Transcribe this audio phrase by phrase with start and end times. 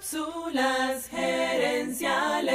[0.00, 2.54] Cápsulas gerenciales.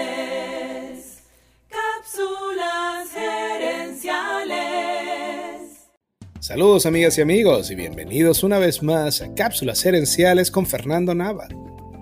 [1.69, 4.55] Cápsulas gerenciales.
[6.39, 11.47] Saludos amigas y amigos y bienvenidos una vez más a Cápsulas gerenciales con Fernando Nava,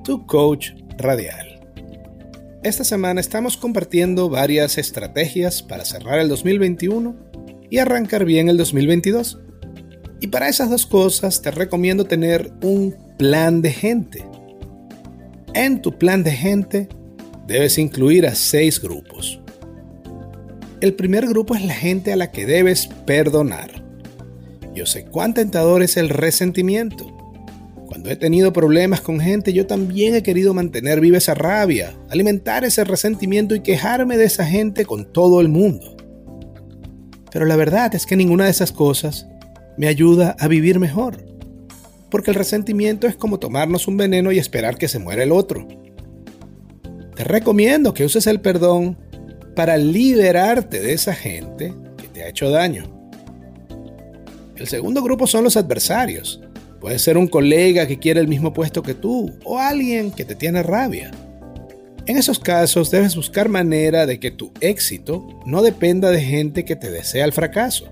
[0.05, 1.59] tu coach radial.
[2.63, 7.17] Esta semana estamos compartiendo varias estrategias para cerrar el 2021
[7.69, 9.41] y arrancar bien el 2022.
[10.21, 14.32] Y para esas dos cosas te recomiendo tener un plan de gente.
[15.55, 16.89] En tu plan de gente
[17.45, 19.39] debes incluir a seis grupos.
[20.81, 23.83] El primer grupo es la gente a la que debes perdonar.
[24.73, 27.05] Yo sé cuán tentador es el resentimiento.
[27.85, 32.63] Cuando he tenido problemas con gente, yo también he querido mantener viva esa rabia, alimentar
[32.63, 35.95] ese resentimiento y quejarme de esa gente con todo el mundo.
[37.31, 39.27] Pero la verdad es que ninguna de esas cosas
[39.77, 41.32] me ayuda a vivir mejor
[42.13, 45.67] porque el resentimiento es como tomarnos un veneno y esperar que se muera el otro.
[47.15, 48.99] Te recomiendo que uses el perdón
[49.55, 52.83] para liberarte de esa gente que te ha hecho daño.
[54.55, 56.39] El segundo grupo son los adversarios.
[56.79, 60.35] Puede ser un colega que quiere el mismo puesto que tú o alguien que te
[60.35, 61.09] tiene rabia.
[62.05, 66.75] En esos casos debes buscar manera de que tu éxito no dependa de gente que
[66.75, 67.87] te desea el fracaso.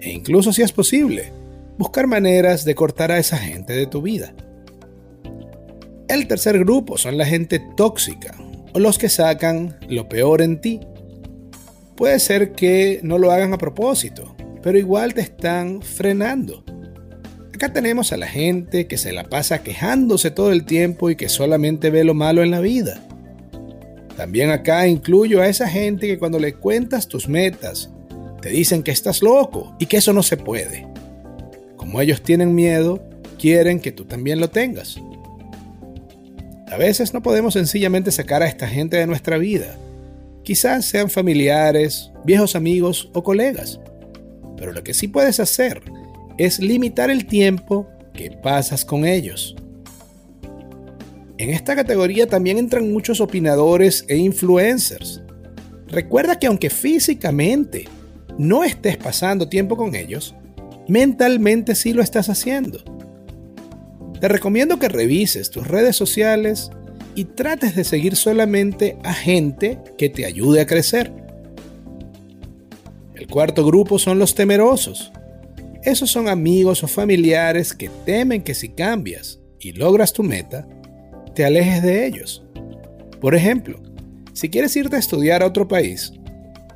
[0.00, 1.43] E incluso si es posible,
[1.78, 4.34] buscar maneras de cortar a esa gente de tu vida.
[6.08, 8.34] El tercer grupo son la gente tóxica
[8.72, 10.80] o los que sacan lo peor en ti.
[11.96, 16.64] Puede ser que no lo hagan a propósito, pero igual te están frenando.
[17.54, 21.28] Acá tenemos a la gente que se la pasa quejándose todo el tiempo y que
[21.28, 23.00] solamente ve lo malo en la vida.
[24.16, 27.90] También acá incluyo a esa gente que cuando le cuentas tus metas,
[28.42, 30.93] te dicen que estás loco y que eso no se puede.
[31.94, 33.00] Como ellos tienen miedo,
[33.38, 35.00] quieren que tú también lo tengas.
[36.66, 39.76] A veces no podemos sencillamente sacar a esta gente de nuestra vida.
[40.42, 43.78] Quizás sean familiares, viejos amigos o colegas.
[44.56, 45.82] Pero lo que sí puedes hacer
[46.36, 49.54] es limitar el tiempo que pasas con ellos.
[51.38, 55.22] En esta categoría también entran muchos opinadores e influencers.
[55.86, 57.84] Recuerda que aunque físicamente
[58.36, 60.34] no estés pasando tiempo con ellos,
[60.88, 62.82] mentalmente sí lo estás haciendo.
[64.20, 66.70] Te recomiendo que revises tus redes sociales
[67.14, 71.12] y trates de seguir solamente a gente que te ayude a crecer.
[73.14, 75.12] El cuarto grupo son los temerosos.
[75.82, 80.66] Esos son amigos o familiares que temen que si cambias y logras tu meta,
[81.34, 82.42] te alejes de ellos.
[83.20, 83.80] Por ejemplo,
[84.32, 86.12] si quieres irte a estudiar a otro país,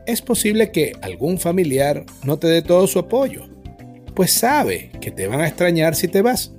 [0.07, 3.49] es posible que algún familiar no te dé todo su apoyo
[4.19, 6.51] pues sabe que te van a extrañar si te vas.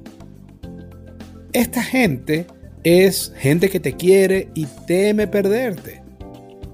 [1.52, 2.48] Esta gente
[2.86, 6.02] es gente que te quiere y teme perderte.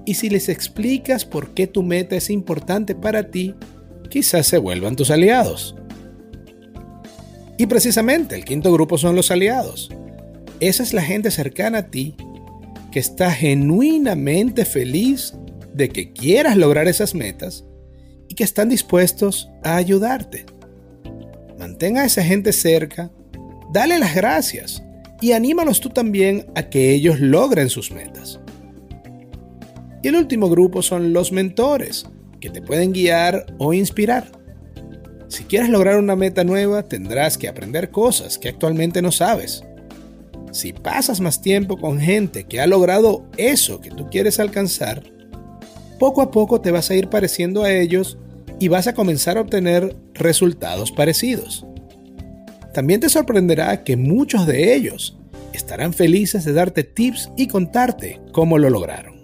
[0.04, 3.56] Y si les explicas por qué tu meta es importante para ti,
[4.10, 5.74] quizás se vuelvan tus aliados.
[7.58, 9.90] Y precisamente el quinto grupo son los aliados.
[10.60, 12.14] Esa es la gente cercana a ti
[12.92, 15.34] que está genuinamente feliz
[15.74, 17.64] de que quieras lograr esas metas
[18.28, 20.46] y que están dispuestos a ayudarte.
[21.58, 23.10] Mantenga a esa gente cerca,
[23.72, 24.82] dale las gracias
[25.20, 28.40] y anímalos tú también a que ellos logren sus metas.
[30.02, 32.06] Y el último grupo son los mentores,
[32.40, 34.30] que te pueden guiar o inspirar.
[35.28, 39.64] Si quieres lograr una meta nueva, tendrás que aprender cosas que actualmente no sabes.
[40.52, 45.02] Si pasas más tiempo con gente que ha logrado eso que tú quieres alcanzar,
[45.98, 48.18] poco a poco te vas a ir pareciendo a ellos
[48.58, 51.66] y vas a comenzar a obtener resultados parecidos.
[52.72, 55.18] También te sorprenderá que muchos de ellos
[55.52, 59.16] estarán felices de darte tips y contarte cómo lo lograron.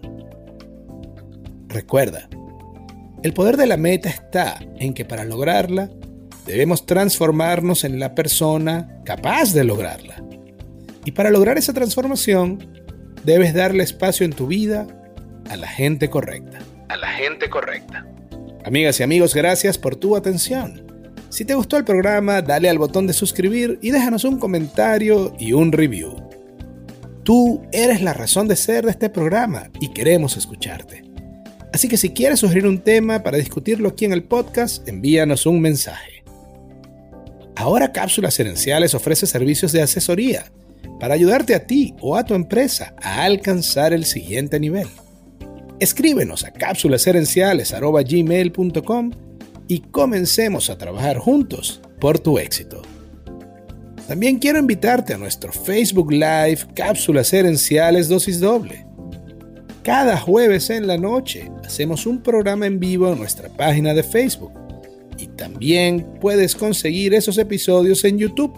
[1.68, 2.28] Recuerda,
[3.22, 5.90] el poder de la meta está en que para lograrla
[6.46, 10.22] debemos transformarnos en la persona capaz de lograrla.
[11.04, 12.84] Y para lograr esa transformación,
[13.24, 14.86] debes darle espacio en tu vida
[15.48, 16.58] a la gente correcta.
[16.88, 18.06] A la gente correcta.
[18.64, 20.86] Amigas y amigos, gracias por tu atención.
[21.30, 25.52] Si te gustó el programa, dale al botón de suscribir y déjanos un comentario y
[25.52, 26.14] un review.
[27.24, 31.02] Tú eres la razón de ser de este programa y queremos escucharte.
[31.72, 35.60] Así que si quieres sugerir un tema para discutirlo aquí en el podcast, envíanos un
[35.60, 36.22] mensaje.
[37.56, 40.52] Ahora Cápsulas Herenciales ofrece servicios de asesoría
[41.00, 44.86] para ayudarte a ti o a tu empresa a alcanzar el siguiente nivel.
[45.82, 49.10] Escríbenos a cápsulasherenciales.gmail.com
[49.66, 52.82] y comencemos a trabajar juntos por tu éxito.
[54.06, 58.86] También quiero invitarte a nuestro Facebook Live Cápsulas Herenciales Dosis Doble.
[59.82, 64.52] Cada jueves en la noche hacemos un programa en vivo en nuestra página de Facebook.
[65.18, 68.56] Y también puedes conseguir esos episodios en YouTube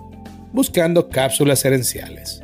[0.52, 2.43] buscando Cápsulas Herenciales.